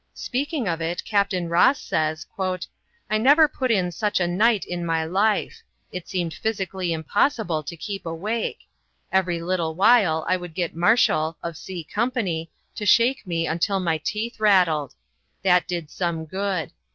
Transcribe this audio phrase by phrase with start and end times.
[0.15, 1.31] Speaking of it, Capt.
[1.39, 2.25] Ross says:
[3.07, 5.61] "I never put in such a night in my life.
[5.91, 8.61] It seemed physically impossible to keep awake.
[9.11, 13.99] Every little while I would get Marshall, of 'C' Company, to shake me until my
[13.99, 14.95] teeth rattled.
[15.43, 16.71] That did some good.